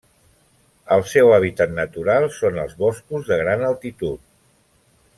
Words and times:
El 0.95 1.03
seu 1.11 1.29
hàbitat 1.35 1.75
natural 1.81 2.27
són 2.39 2.59
els 2.65 2.75
boscos 2.83 3.31
de 3.31 3.39
gran 3.45 3.67
altitud. 3.71 4.29